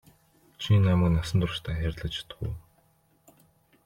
[0.61, 2.53] Чи намайг насан туршдаа хайрлаж чадах уу?